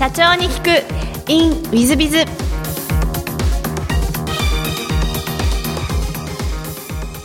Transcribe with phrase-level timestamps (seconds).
[0.00, 1.30] 社長に聞く。
[1.30, 2.24] In ウィズビズ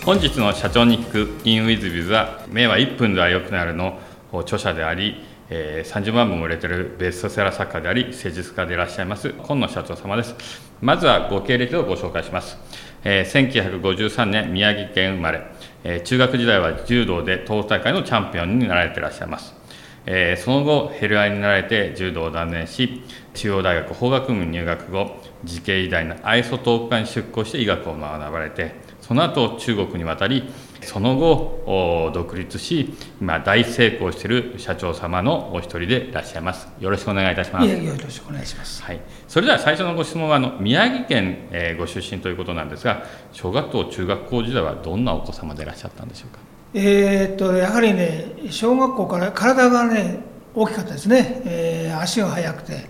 [0.03, 1.41] 本日の社長に聞く。
[1.45, 3.97] In ウィズビズは目は1分では良くなるの
[4.33, 10.35] 著者でありえー、30万本も売れてるベストセラー作家であり施術家でいらっしゃいます今野社長様です。
[10.81, 12.57] まずはご経歴をご紹介します、
[13.03, 15.43] えー、1953年宮城県生まれ、
[15.83, 19.64] えー、中学時代は柔道で東大会のチャンピオンになられていらっしゃいます。
[20.07, 23.01] えー、その後ヘルアイになられて柔道を断念し
[23.33, 30.49] 中央大学法学部入学後慈恵医大のアイソトープ科に出向して医学を学ばれてその後中国に渡り
[30.81, 36.67] その後独立し今大成功している社長様のお一人でいらっしゃいます。
[36.79, 37.67] よろしくお願いいたします。
[37.67, 46.54] よろしくお願いします、はい、それでは最初のご質問はあの宮城県、えー、ご出身ということなんですが小学校中学校時代はどんなお子様でいらっしゃったんでしょうか？
[46.73, 50.19] えー、っとやはりね小学校から体がね
[50.53, 52.85] 大きかったですね、えー、足が速くて、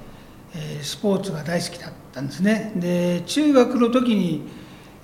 [0.56, 2.72] えー、スポーツが大好きだったんですね。
[2.76, 4.44] で中学の時に、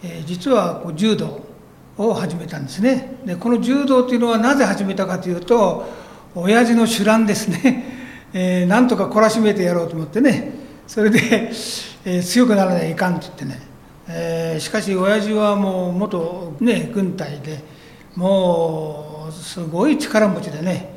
[0.03, 1.45] えー、実はこう柔道
[1.97, 3.15] を始めたんですね。
[3.25, 5.85] でこの柔道というのはなぜ始めたかというと
[6.35, 7.85] 親父の主乱ですね、
[8.33, 10.51] えー、なんとか懲らしめてやろうと思ってね。
[10.87, 11.51] それで、
[12.05, 13.61] えー、強くならないといかんと言ってね、
[14.09, 17.63] えー、しかし親父はもう元、ね、軍隊で
[18.15, 20.93] もうすごい力持ちでね、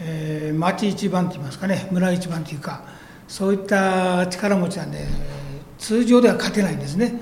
[0.00, 2.82] えー、町一番といいますかね村一番というか
[3.28, 5.06] そういった力持ちなんで
[5.78, 7.20] 通常では勝てないんですね。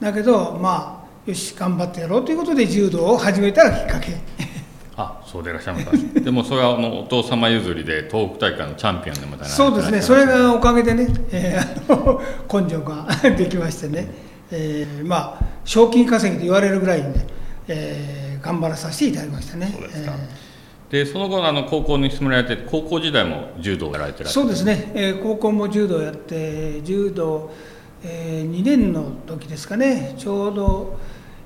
[0.00, 4.16] だけどまあよし頑張ってやろうということで柔道を始めたらきっかけ。
[4.96, 10.02] あそうでいらっしゃいます でもそれはあのお父様譲りで東北大会のチャンピオンでもたそうですね。
[10.02, 14.08] それがおかげでね、えー、根性ができましてね、
[14.50, 17.26] えー、まあ賞金稼ぎと言われるぐらいで、
[17.68, 19.70] えー、頑張らさせていただきましたね。
[19.72, 27.50] そうですか、えー、でその後あの高校に進められて高校時代も柔道をやられてらっしゃそうですね、えー、高校も柔道やって柔道、
[28.04, 30.14] えー、2年の時ですかね。
[30.18, 30.98] ちょうど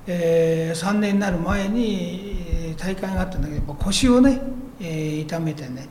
[0.06, 4.40] えー、3年になる前に大会があったんだけど腰をね、
[4.80, 5.88] えー、痛めてね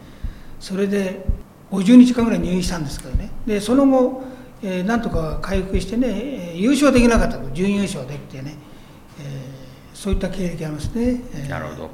[0.59, 1.25] それで
[1.71, 3.31] 50日間ぐらい入院したんですけどね。
[3.47, 4.23] でその後、
[4.61, 7.49] えー、なんとか回復してね優勝できなかったと。
[7.51, 8.70] 準優勝できてね、えー、
[10.01, 11.89] そういった経歴ありますね、えー、なるほど。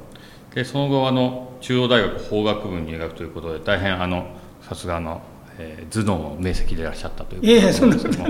[0.54, 4.28] でその後あの中央大学法学部入学ということで大変あの
[4.62, 5.20] さすがの
[5.60, 8.28] えー、頭脳の明晰でいらっしゃったということですけども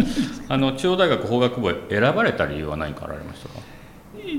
[0.48, 3.60] あの中央大学法学部選ばれた理由は何かあられましたか？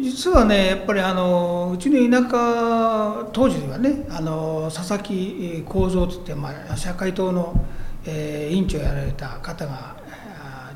[0.02, 7.64] 実はねやっぱりあのうちの田舎当時はねあの佐々木幸三といって、まあ、社会党の、
[8.08, 9.96] えー、委員長をやられた方が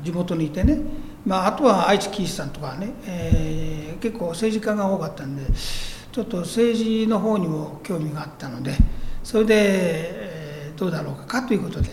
[0.04, 0.78] 地元にいてね、
[1.26, 5.42] まあ、あとは愛知喜一さんとかね、えー、結構政治家が多かったんで
[6.12, 8.74] ちょっと政治の方にも興味があったので
[9.22, 11.88] それで、えー、どうだろうかということで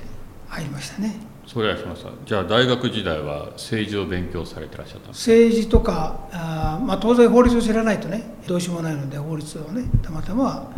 [0.49, 1.15] 入りましたね。
[1.47, 2.09] それはしました。
[2.25, 10.71] じゃあ大学時代は政治を勉強されてらっしゃった政治とかあ、まあ、当然法律を知らないとねどうしようもないので法律をねたまたま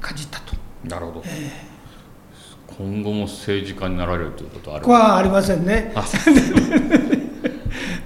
[0.00, 0.54] かじったと。
[0.84, 4.88] なるほど、えー、今後も政治家になられるということはある？
[4.88, 5.92] はありませんね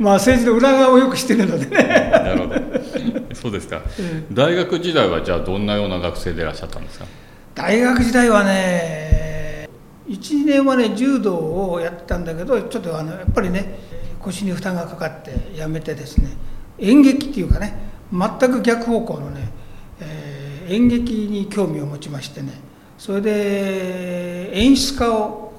[0.01, 2.11] まあ政治の裏側をよく知ってるのでね。
[2.11, 3.35] なるほど。
[3.35, 7.07] そうですか、えー、大学時代はじゃあどんなような学生でいらっしゃったんですか？
[7.55, 9.69] 大学時代はね
[10.09, 11.37] 1年はね柔道
[11.71, 13.79] をやってたんだけどちょっとあのやっぱりね
[14.21, 16.31] 腰に負担がかかってやめてですね
[16.79, 17.75] 演劇っていうかね
[18.13, 19.53] 全く逆方向のね、
[20.01, 22.53] えー、演劇に興味を持ちましてね
[22.99, 25.53] それで演出家を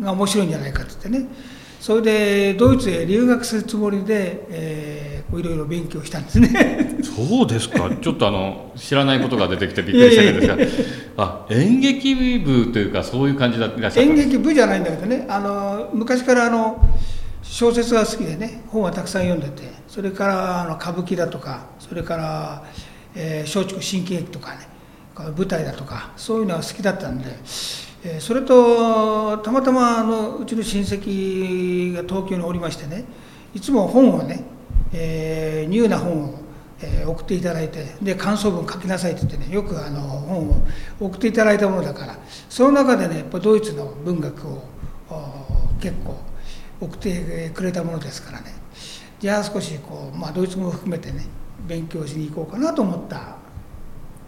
[0.00, 1.28] が面白いんじゃないかって言ってね
[1.86, 6.98] それでドイツへ留学するつもりで、えー、いろいろ勉強したんですね。
[7.00, 7.88] そうですか。
[8.02, 10.74] ちょっとあの知らないことが出てきてびっくりしたんです
[11.14, 11.24] が。
[11.24, 15.26] あ演劇部というかそういう感じだった演劇部じゃないんだけどね。
[15.28, 16.84] あの昔からあの
[17.44, 22.64] 小説が好きでね本はたくさん読んでてそれからあの歌舞伎だとかそれから
[23.14, 24.68] えー、松竹新喜劇とかね
[25.14, 27.85] 舞台だとかそういうのは好きだったんでえ
[28.20, 33.04] それとたまたまあのうちの親戚が東京におりましてね
[33.54, 34.44] いつも本をね、
[34.92, 36.38] えー、ニューな本を、
[36.80, 40.56] えー、送っていただいてで感想文書きなさいって言ってねよくあの本を
[41.00, 42.18] 送っていただいたものだから
[42.48, 44.62] その中でねやっぱドイツの文学を
[45.80, 46.18] 結構
[46.80, 48.54] 送ってくれたものですからね
[49.18, 51.24] じゃあ少しこう、まあ、ドイツ語を含めてね
[51.66, 53.36] 勉強しに行こうかなと思った。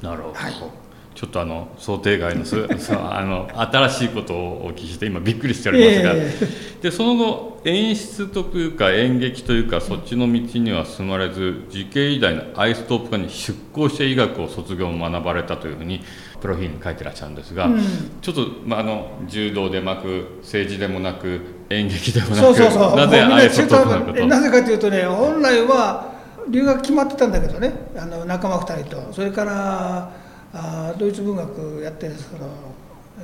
[0.00, 0.87] なるほど、はい
[1.18, 2.56] ちょっとあの想定外の そ
[2.96, 16.02] あの新しいことをお聞きして今びっくりしておりますが、えー、でその後演出というか演劇というかそっちの道には進まれず慈恵医大のアイストープ科に出向して医学を卒業を学ばれたというふうに
[16.40, 17.80] プロフィールに書いてらっしゃるんですが、うん。
[18.22, 22.96] ちょっと、まあ、あの柔道でもなく政治でもなく演劇でもなくそうそうそう。
[22.96, 24.18] なぜもうみんあえてトップなのかと。
[24.20, 26.12] えなぜかというとね本来は
[26.48, 27.72] 留学決まってたんだけどね。
[27.96, 29.12] あの仲間2人と。
[29.12, 32.48] それからあドイツ文学やってるその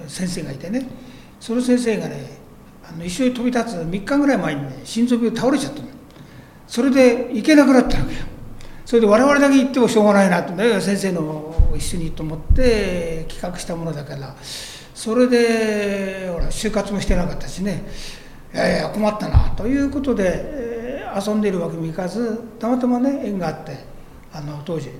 [0.06, 0.86] 先生がいてね。
[1.40, 2.38] その先生がね
[2.86, 5.88] あの一緒に飛び立つ3日ぐらい前にね心臓病倒れちゃったの
[6.66, 8.20] それで行けなくなったわけよ。
[8.84, 10.52] それで我々だけ行ってもしょうがないなと。
[10.54, 14.34] ね先生の一緒にと思って企画したものだから。
[14.94, 17.84] それでほら就活もしてなかったしね。
[18.52, 20.74] いやいや困ったなということで、えー
[21.14, 23.84] 遊んでいるわけにもいかずたまたまね縁があって
[24.32, 24.90] あの当時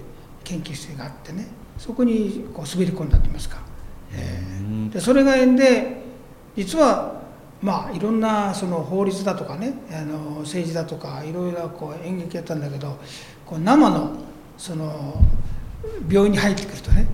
[0.44, 1.48] 研究室があってね。
[1.78, 3.58] そこにこう滑り込んだと言いますか、
[4.12, 4.90] えー。
[4.90, 6.02] でそれが縁で
[6.56, 7.22] 実は
[7.62, 12.98] まあいろんなその法律だとかねあの政治だとかいろいろこう演劇やったんだけど
[13.46, 14.10] こう生の
[14.56, 15.14] その
[16.08, 17.06] 病院に入ってくるとね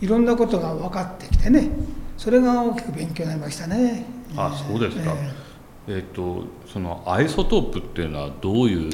[0.00, 1.70] いろんなことが分かってきてね
[2.16, 4.04] それが大きく勉強になりましたね。
[4.36, 5.32] あそうですか、え
[5.88, 8.90] えっ、とそのアイソトープっていうのはどういう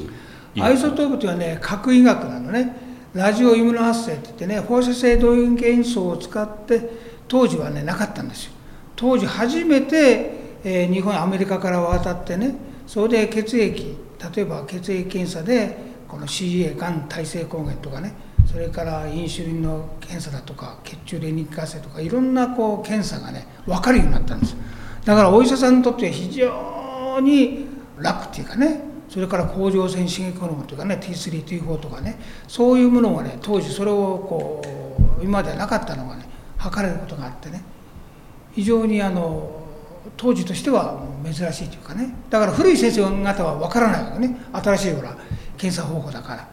[0.55, 2.77] えアイソトープというのはね核医学なのね
[3.15, 6.91] ラジオイムノ発生って言ってね放射性動員元素を使って
[7.29, 8.53] 当時はねなかったんですよ。
[8.97, 10.33] 当時初めて、
[10.65, 12.55] えー日本アメリカから渡ってね
[12.87, 13.97] それで血液
[14.35, 15.77] 例えば血液検査で
[16.09, 18.15] この CA がん耐性抗原とかね
[18.51, 24.57] それからインシュリンの検査だとか血中レニックアセとかいろんなこう検査がね分かるようになったんです
[25.05, 27.67] だからお医者さんにとっては非常に
[27.99, 32.19] 楽っていうかねそれから甲状腺刺激ホルモンとかね T3、T4 とかね
[32.49, 34.61] そういうものがね当時それをこ
[35.21, 36.27] う今まではなかったのがね
[36.59, 37.63] 測れることがあってね
[38.57, 39.63] 非常にあの
[40.17, 45.17] 当時としては珍しいというかねだから古い先生方は分からないわけね新しいほら
[45.59, 46.49] 検査方法だから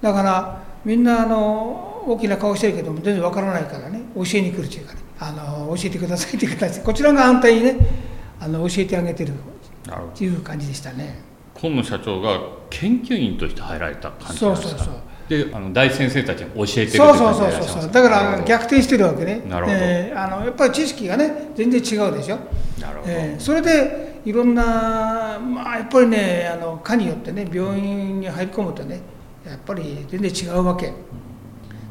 [0.00, 7.76] だからみんなあの大きな顔してるけども全然分からないからね教えに来るというかねあの教えてくださいという形でこちらが反対にね
[8.38, 9.32] あの教えてあげてる
[10.14, 11.35] という感じでしたね。
[11.60, 14.68] 今野社長が研究員として入られた感じなんですか？
[14.70, 14.94] そうそうそう。
[15.28, 17.72] であの大先生たちに教えてるってそうそう感じでいらっしゃいます。
[17.72, 19.42] そうそうだから逆転してるわけね。
[19.48, 19.76] なるほど。
[19.78, 22.38] えーあのやっぱり知識がね全然違うでしょ、
[22.80, 29.00] なるほど、えーそれでいろんなまあやっぱりねあの科によってね病院に入り込むとね
[29.44, 30.92] やっぱり全然違うわけ。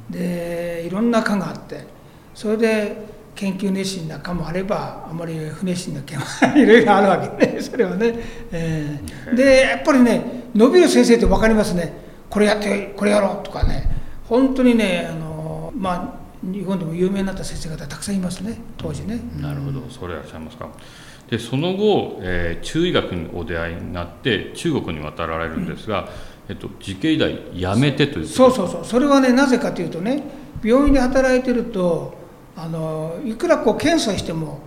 [0.09, 1.93] でいろんな科があって。
[2.33, 6.17] それで研究熱心な科もあればあまり不熱心な科
[6.49, 7.57] も いろいろあるわけね。
[7.61, 8.15] それはね、
[8.51, 9.35] えー。
[9.35, 11.93] でやっぱりね伸びる先生って分かりますね。
[12.29, 13.91] これやってこれやろうとかね。
[14.27, 18.57] 本当にねあのまあ日本でも有名になった先生方たくさんいますね。
[18.77, 19.19] 当時ね。
[19.39, 20.69] なるほど、それいらっしゃいますか。
[21.29, 26.07] でその後、えー中医学にお出会いになって中国に渡られるんですが、
[26.47, 28.85] えっと、慈恵医大辞めてというそうそうそう。
[28.85, 30.23] それはねなぜかというとね
[30.63, 32.24] 病院で働いてると
[32.57, 34.59] あのいくらこう検査しても、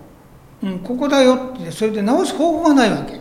[0.61, 3.19] うん、ここだよってそれで治す方法がないわけ。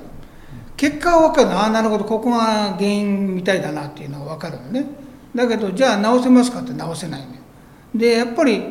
[0.76, 1.58] 結果は分かるの。
[1.58, 2.04] ああなるほど。
[2.04, 4.86] ここが原因みたいだなっていうのが分かるのね。
[5.34, 7.40] だけどじゃあ治せますかって治せないのよ。
[7.94, 8.62] でやっぱり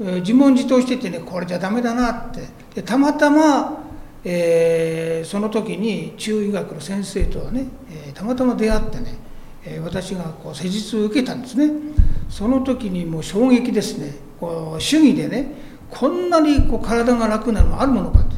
[0.00, 2.42] えー自問自答しててねこれじゃダメだなって。
[2.74, 3.84] でたまたま、
[4.24, 9.14] えーその時に中医学の先生とはね、えーたまたま出会ってね、
[9.64, 11.72] え私がこう施術を受けたんですね。
[12.28, 14.27] その時にもう衝撃ですね。
[14.40, 15.52] こう主義でね
[15.90, 18.36] こんなにこう体が楽なのがあるものかって。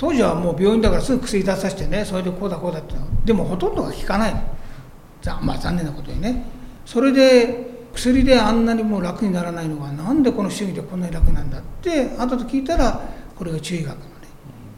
[0.00, 2.94] 当時はもう病院だからすぐ薬出させてねそれでこうだこうだって
[3.26, 4.40] でもほとんどが効かないの。
[5.42, 6.46] まあ残念なことにね。
[6.86, 12.98] それで薬であんなにもう楽にならないのがなんでこの主義でこんなに楽なんだって後で聞いたら
[13.36, 14.10] これが中医学のね、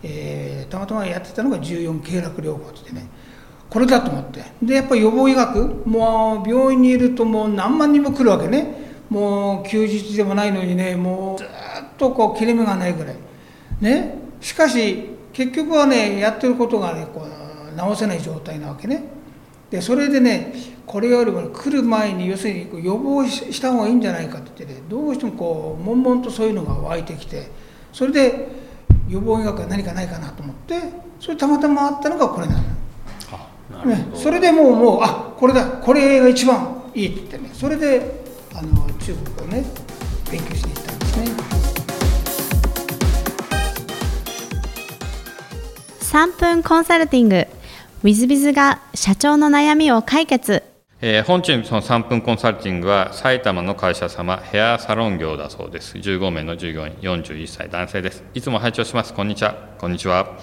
[0.02, 3.06] えーたまたまやってたのが14経絡療法って言ってね
[3.70, 4.42] これだと思って。
[4.61, 8.81] でやっぱ予防医学もう病院にいるともう何万人も来るわけね。
[9.12, 11.49] もう休日でもないのにねもうずっ
[11.99, 13.16] とこう切れ目がないぐらい。
[13.81, 14.14] ね。
[14.40, 19.04] しかし結局はねやってることがねこう治せない状態なわけね。
[19.71, 20.54] でそれでね
[20.87, 27.50] これよりも来る前に要するにこう予防しした方がいいんじゃないかって言ってねどうしてもこう悶々とそういうのが湧いてきて
[27.92, 28.49] それで
[29.09, 30.75] 予防医学は何かないかなと思って
[31.21, 34.07] それたまたまあったのがこれなの、ね。
[34.14, 35.66] それでもうもうあこれだ。
[35.66, 37.50] これが一番いいって言ってね。
[37.52, 38.23] それで
[38.54, 39.64] あの中国をね
[40.30, 41.52] 勉強していったんですね。
[46.00, 47.47] 3分コンサルティング。
[48.04, 50.62] i z b i z が社長の悩みを解決。
[51.00, 55.99] えー本日の3分コンサルティングは埼玉の会社様ヘアサロン業だそうです。
[55.99, 58.23] 15名の従業員41歳男性です。
[58.35, 59.12] いつも拝聴します。
[59.14, 59.56] こんにちは。
[59.78, 60.38] こんにちは、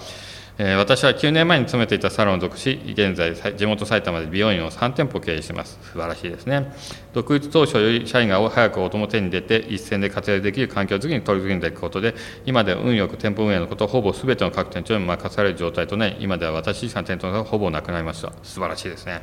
[0.62, 5.78] え、私は9年前に勤めていたサロンを属し、現在、地元埼玉で美容院を3店舗経営しています。
[5.82, 6.70] 素晴らしいですね。
[7.14, 12.14] 独立当初より社員が早くお表に出て、一線で活躍できる環境づくりに取り組んでいくことで、
[12.44, 18.30] 今では運よく店舗運営のことをほぼすべての各店長に任される状態となり、今では私自身の店長がほぼなくなりました。
[18.42, 19.22] 素晴らしいですね。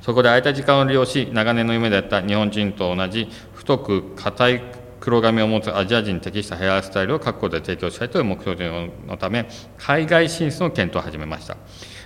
[0.00, 11.56] そこで空いた時間を利用し、長年の夢であった日本人と同じ太く硬い黒髪を持つアジア人に適したヘアスタイルを各国で提供したいという目標のため海外進出の検討を始めました。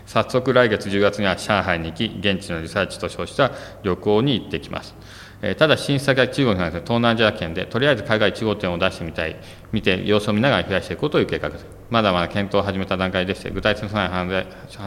[0.06, 4.94] 早速来月10月には上海に行き現地のリサーチと称した旅行に行ってきます。
[5.58, 9.36] ただ新先は中国なんです東南アジア圏でとりあえず海外1号店を出してみたい
[9.70, 11.66] 見て様子を見ながら増やしていこうという計画です。
[11.90, 14.10] まだまだ検討を始めた段階でして具体的な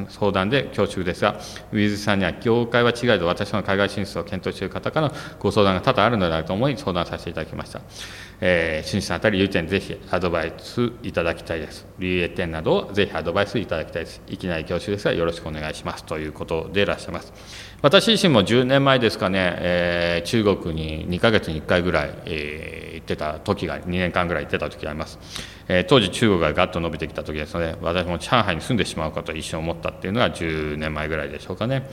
[0.10, 1.39] 相談で恐縮ですが
[1.72, 7.82] ウィズさんには業界は違いと私の海外進出を検討している方からのご相談が多々あるのであると思い相談させていただきました、
[8.41, 11.86] えー、進出のあたり、有点ぜひアドバイスいただきたいです。
[12.00, 14.22] 留営点などをぜひアドバイスいただきたいです。
[14.27, 17.34] いきなり恐縮ですが、よろしくお願いしますということでいらっしゃいます。
[17.81, 25.19] 私自身も10年前ですかね、えー、中国に2ヶ月に1回ぐらい、えー、行ってた時が、2年間ぐらい行ってた時があります。
[25.67, 31.89] えー、当時、中国がガッと伸びてきた時ですので、私も上海に住んでしまうかと一瞬思ったっていうのが10年前ぐらいでしょうかね。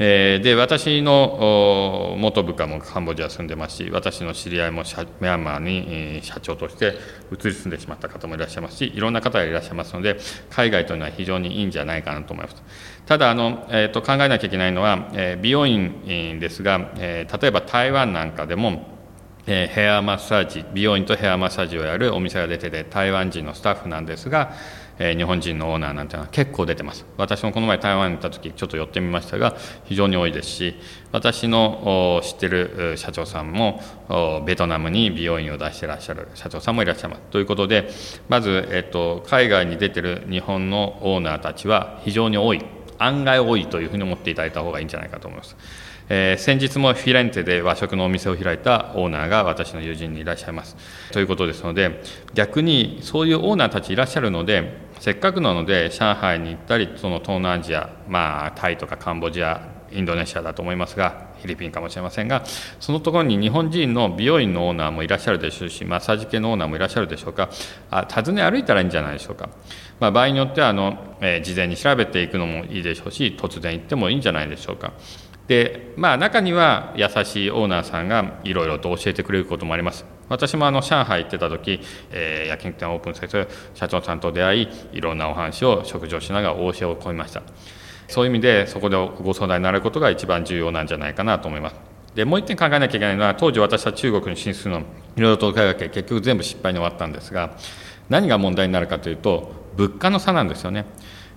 [0.00, 6.94] えー、で私の元部下もカンボジア住んでますし私の知り合いもミャンマーに社長として
[7.32, 10.18] 移り住んでしまった方もいらっしゃいますしいろんな方がいらっしゃいますので
[10.50, 12.62] 海外というのは非常にいいんじゃないかなと思います。
[13.06, 18.98] ただあの、えーと、考えなきゃいけないのは、えー、美容院ですが、えー、例えば台湾なんかでも
[19.50, 24.52] えヘアマッサージ美容院とヘアマッサージをやるお店が出てて台湾人のスタッフなんですが、
[24.98, 27.06] え日本人のオーナーなんていうのは結構出てます。
[27.16, 30.74] 私もこの前台湾に行った時ちょっと寄ってみましたが非常に多いですし
[31.12, 33.80] 私の知ってる社長さんも
[34.46, 37.22] ベトナムに美容院を出してらっしゃる社長さんもいらっしゃいます。
[37.30, 37.90] ということで
[38.28, 42.64] まず、えっと、海外に出てる日本のオーナーたちは非常に多い。
[43.00, 45.56] 案外多いというふうに思っていただいた方がいいんじゃないかと思います。
[46.10, 50.76] えー、先日もフィレンツェで和食のお店を開いたオーナーが私の友人にいらっしゃいます。
[51.12, 52.02] ということですので
[52.34, 62.44] 逆にそういうオーナーたちいらっしゃるのでせっかくなので上海に行ったりその東南アジアまあタイとかカンボジアインドネシアだと思いますがフィリピンかもしれませんが
[62.80, 67.48] そのところに日本人の美容院のオーナーもいらっしゃるでしょうしマッサージ系のオーナーもいらっしゃるでしょうか。
[67.90, 69.48] あ訪ね歩いたらいいんじゃないでしょうか、
[70.00, 74.92] まあ、場合によってはあの、えー、事前に調べていくのもいいでしょうし突然行ってもいいんじゃないでしょうか。
[75.48, 80.04] でまあ中には優しいオーナーさんがいろいろと教えてくれることもあります。
[80.28, 87.42] 私もあの上海行ってた時、えー、焼肉店をオープンさせる社長さんと出会いいろんなお話を食事をしながらお教えを込みました。
[88.08, 91.76] そういう意味でそこでご相談になることが一番重要なんじゃないかなと思います。
[92.14, 94.82] でもう一点考えなきゃいけないのは当時私は中国に進出するのい
[95.20, 97.56] ろいろと伺いかけ結局全部失敗に終わったんですが
[98.10, 100.84] 何が問題になるかというと物価の差なんですよね。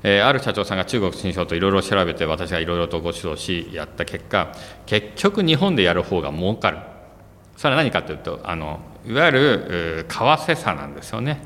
[0.03, 4.51] えー、ある社長さんが中国進出をといろいろ調べて私がいろいろとご指導しやった結果
[4.85, 6.79] 結局日本でやる方が儲かる。
[7.57, 11.41] それは何かというとあのいわゆる為替差なんですよね。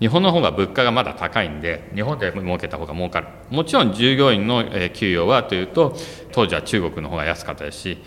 [0.00, 3.28] 日本の方が物価がまだ高いんで日本で儲けた方が儲かる。
[3.50, 5.94] もちろん従業員の給与はというと
[6.32, 7.98] 当時は中国の方が安かったですし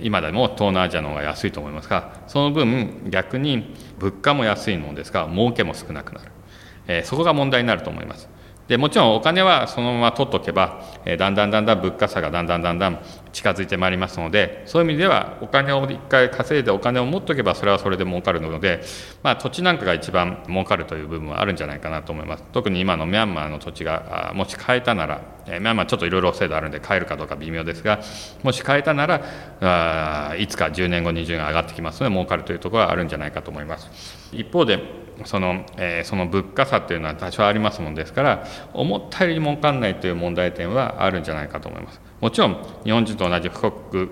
[0.00, 7.04] 今でも東南アジアの方が安いと思いますがその分逆に物価も安いものですから儲けも少なくなる。
[7.04, 8.28] そこが問題になると思います。
[8.68, 13.00] でもちろんお金はそのまま取っとけば、えだんだんだんだん物価差がだんだんだんだん
[13.32, 18.82] 近づいてまいりますのでそういう意味ではお金を一回稼いでお金を持っとけばそれはそれで儲かるので、
[19.22, 22.44] まあ、土地なんかが一番儲かるという部分はあるんじゃないかなと思います。
[22.52, 28.00] 特に今のミャンマーの土地がもし買えたなら、えミャンマーちょっといろいろ制度あるんで買えるかどうか微妙ですが
[28.42, 29.22] もし買えたなら
[29.60, 33.88] あいつか10年後20年上がってきますので儲かるというところはあるんじゃないかと思います。
[34.32, 44.08] 一方でその,、えー、その物価差というのは多少ありますもんですから思ったより儲かんないという問題点はあるんじゃないかと思いますもちろん日本人と同じ太く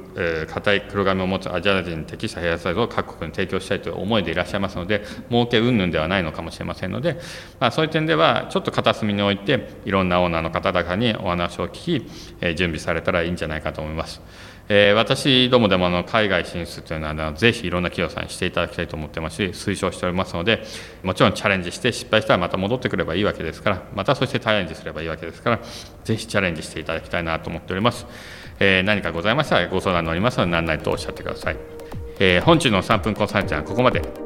[0.49, 7.19] 硬、えー、い黒髪を持つアジア人に適したヘアスタイルを各国に提供したいという思いでいらっしゃいますので儲け云々ではないのかもしれませんので、
[7.59, 12.11] まあ、そういう点ではちょっと片隅に置いていろんなオーナーの方々にお話を聞き、
[12.41, 14.21] えー、準備されたらいいんじゃないかと思います。
[14.69, 20.65] えー、私どもでもあの海外進出というのはぜひいろんな企業さんにしていただきたいと思ってますし推奨しておりますので
[21.05, 25.61] もちろんチャレンジして失敗したらまた戻ってくればいいわけですからまたそしてチャレンジすればいいわけですから
[26.05, 28.07] ぜひチャレンジしていただきたいなと思っております、
[28.59, 31.57] えー、何かございましたらご相談乗りますので何々とおっしゃってください、
[32.19, 34.26] えー、本日の3分コンサルティンはここまで。